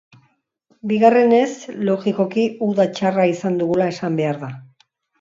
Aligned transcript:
Bigarrenez, 0.91 1.51
logikoki, 1.91 2.49
uda 2.71 2.91
txarra 2.99 3.29
izan 3.37 3.63
dugula 3.63 3.93
esan 3.97 4.23
behar 4.25 4.45
da. 4.47 4.55